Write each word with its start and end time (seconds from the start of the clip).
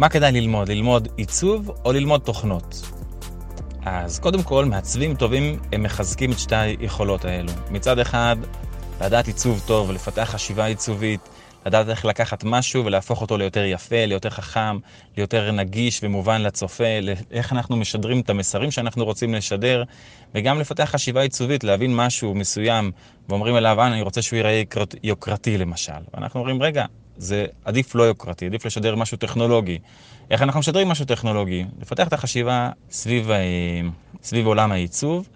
מה 0.00 0.08
כדאי 0.08 0.32
ללמוד? 0.32 0.68
ללמוד 0.68 1.08
עיצוב 1.16 1.70
או 1.84 1.92
ללמוד 1.92 2.20
תוכנות? 2.20 2.82
אז 3.86 4.18
קודם 4.18 4.42
כל, 4.42 4.64
מעצבים 4.64 5.14
טובים 5.14 5.58
הם 5.72 5.82
מחזקים 5.82 6.32
את 6.32 6.38
שתי 6.38 6.54
היכולות 6.54 7.24
האלו. 7.24 7.52
מצד 7.70 7.98
אחד, 7.98 8.36
לדעת 9.00 9.26
עיצוב 9.26 9.62
טוב 9.66 9.88
ולפתח 9.88 10.28
חשיבה 10.32 10.64
עיצובית, 10.64 11.20
לדעת 11.66 11.88
איך 11.88 12.04
לקחת 12.04 12.44
משהו 12.44 12.84
ולהפוך 12.84 13.20
אותו 13.20 13.36
ליותר 13.36 13.64
יפה, 13.64 14.06
ליותר 14.06 14.30
חכם, 14.30 14.78
ליותר 15.16 15.52
נגיש 15.52 16.00
ומובן 16.02 16.42
לצופה, 16.42 16.84
איך 17.30 17.52
אנחנו 17.52 17.76
משדרים 17.76 18.20
את 18.20 18.30
המסרים 18.30 18.70
שאנחנו 18.70 19.04
רוצים 19.04 19.34
לשדר, 19.34 19.84
וגם 20.34 20.60
לפתח 20.60 20.84
חשיבה 20.84 21.20
עיצובית, 21.22 21.64
להבין 21.64 21.96
משהו 21.96 22.34
מסוים, 22.34 22.90
ואומרים 23.28 23.56
אליו, 23.56 23.86
אני 23.86 24.02
רוצה 24.02 24.22
שהוא 24.22 24.36
ייראה 24.36 24.62
יוקרתי 25.02 25.58
למשל. 25.58 25.92
ואנחנו 26.14 26.40
אומרים, 26.40 26.62
רגע, 26.62 26.84
זה 27.20 27.46
עדיף 27.64 27.94
לא 27.94 28.02
יוקרתי, 28.02 28.46
עדיף 28.46 28.66
לשדר 28.66 28.94
משהו 28.94 29.16
טכנולוגי. 29.16 29.78
איך 30.30 30.42
אנחנו 30.42 30.60
משדרים 30.60 30.88
משהו 30.88 31.04
טכנולוגי? 31.04 31.64
לפתח 31.80 32.08
את 32.08 32.12
החשיבה 32.12 32.70
סביב, 32.90 33.30
אה, 33.30 33.38
סביב 34.22 34.46
עולם 34.46 34.72
העיצוב. 34.72 35.28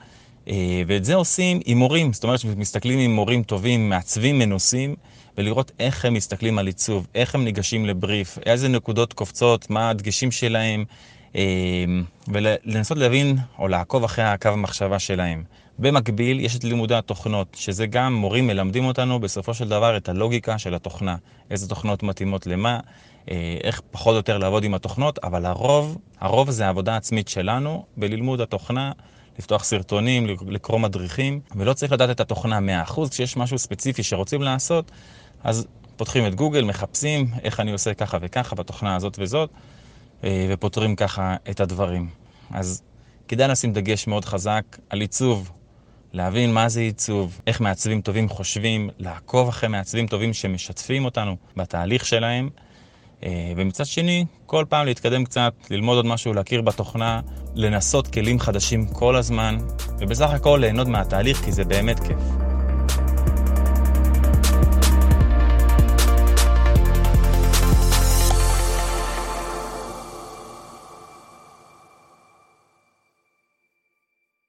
אה, 0.48 0.83
ואת 0.87 1.05
זה 1.05 1.15
עושים 1.15 1.60
עם 1.65 1.79
מורים, 1.79 2.12
זאת 2.12 2.24
אומרת 2.24 2.41
שמסתכלים 2.41 2.98
עם 2.98 3.15
מורים 3.15 3.43
טובים, 3.43 3.88
מעצבים 3.88 4.38
מנוסים, 4.38 4.95
ולראות 5.38 5.73
איך 5.80 6.05
הם 6.05 6.15
מסתכלים 6.15 6.59
על 6.59 6.66
עיצוב, 6.66 7.07
איך 7.15 7.34
הם 7.34 7.45
ניגשים 7.45 7.87
לבריף, 7.87 8.38
איזה 8.46 8.69
נקודות 8.69 9.12
קופצות, 9.12 9.71
מה 9.71 9.91
הדגשים 9.91 10.30
שלהם, 10.30 10.85
ולנסות 12.29 12.98
להבין 12.98 13.37
או 13.59 13.69
לעקוב 13.69 14.05
אחרי 14.05 14.24
הקו 14.24 14.48
המחשבה 14.48 14.98
שלהם. 14.98 15.45
במקביל, 15.79 16.41
יש 16.41 16.57
את 16.57 16.65
לימודי 16.65 16.95
התוכנות, 16.95 17.57
שזה 17.60 17.87
גם 17.87 18.15
מורים 18.15 18.47
מלמדים 18.47 18.84
אותנו 18.84 19.20
בסופו 19.20 19.55
של 19.55 19.69
דבר 19.69 19.97
את 19.97 20.09
הלוגיקה 20.09 20.59
של 20.59 20.74
התוכנה, 20.74 21.16
איזה 21.51 21.69
תוכנות 21.69 22.02
מתאימות 22.02 22.47
למה, 22.47 22.80
אה, 23.30 23.57
איך 23.65 23.80
פחות 23.91 24.12
או 24.12 24.16
יותר 24.16 24.38
לעבוד 24.38 24.65
עם 24.65 24.74
התוכנות, 24.74 25.19
אבל 25.19 25.47
הרוב, 25.47 25.98
הרוב 26.20 26.51
זה 26.51 26.66
העבודה 26.66 26.96
עצמית 26.96 27.29
שלנו 27.29 27.85
בלימוד 27.96 28.40
התוכנה. 28.40 28.93
לפתוח 29.38 29.65
סרטונים, 29.65 30.27
לקרוא 30.49 30.79
מדריכים, 30.79 31.40
ולא 31.57 31.73
צריך 31.73 31.93
לדעת 31.93 32.10
את 32.10 32.21
התוכנה 32.21 32.85
100%. 32.87 33.09
כשיש 33.10 33.37
משהו 33.37 33.59
ספציפי 33.59 34.02
שרוצים 34.02 34.43
לעשות, 34.43 34.90
אז 35.45 35.66
פותחים 35.96 36.27
את 36.27 36.35
גוגל, 36.35 36.65
מחפשים 36.65 37.27
איך 37.43 37.60
אני 37.60 37.73
עושה 37.73 37.95
ככה 37.95 38.18
וככה 38.21 38.57
בתוכנה 38.57 38.96
הזאת 38.96 39.16
וזאת, 39.21 39.51
ופותרים 40.23 40.96
ככה 40.96 41.37
את 41.51 41.60
הדברים. 41.60 42.09
אז 42.51 42.82
כדאי 43.29 43.48
לשים 43.48 43.73
דגש 43.73 44.07
מאוד 44.07 44.24
חזק 44.24 44.62
על 44.90 45.01
עיצוב, 45.01 45.51
להבין 46.12 46.52
מה 46.52 46.68
זה 46.68 46.80
עיצוב, 46.80 47.40
איך 47.46 47.60
מעצבים 47.60 48.01
טובים 48.01 48.29
חושבים, 48.29 48.90
לעקוב 48.98 49.48
אחרי 49.48 49.68
מעצבים 49.68 50.06
טובים 50.06 50.32
שמשתפים 50.32 51.04
אותנו 51.04 51.37
בתהליך 51.56 52.06
שלהם. 52.06 52.48
אה, 53.24 53.52
ומצד 53.56 53.87
שני, 53.87 54.24
כל 54.46 54.65
פעם 54.68 54.87
להתקדם 54.87 55.24
קצת, 55.24 55.52
ללמוד 55.71 55.96
עוד 55.96 56.06
משהו, 56.06 56.32
להכיר 56.32 56.62
בתוכנה, 56.62 57.21
לנסות 57.54 58.06
כלים 58.06 58.40
חדשים 58.40 58.87
כל 58.87 59.16
הזמן, 59.16 59.59
ובסך 59.99 60.30
הכל 60.30 60.59
ליהנות 60.60 60.88
מהתהליך 60.88 61.45
כי 61.45 61.52
זה 61.52 61.65
באמת 61.65 62.01
כיף. 62.01 62.43